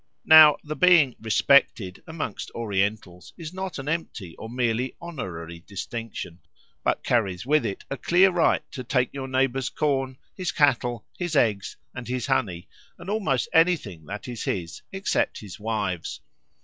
Now 0.25 0.57
the 0.63 0.75
being 0.75 1.15
"respected" 1.21 2.01
amongst 2.07 2.49
Orientals 2.55 3.33
is 3.37 3.53
not 3.53 3.77
an 3.77 3.87
empty 3.87 4.35
or 4.37 4.49
merely 4.49 4.95
honorary 4.99 5.59
distinction, 5.59 6.39
but 6.83 7.03
carries 7.03 7.45
with 7.45 7.67
it 7.67 7.83
a 7.91 7.97
clear 7.97 8.31
right 8.31 8.63
to 8.71 8.83
take 8.83 9.13
your 9.13 9.27
neighbour's 9.27 9.69
corn, 9.69 10.17
his 10.33 10.51
cattle, 10.51 11.05
his 11.19 11.35
eggs, 11.35 11.77
and 11.93 12.07
his 12.07 12.25
honey, 12.25 12.67
and 12.97 13.11
almost 13.11 13.47
anything 13.53 14.05
that 14.07 14.27
is 14.27 14.45
his, 14.45 14.81
except 14.91 15.39
his 15.39 15.59
wives. 15.59 16.21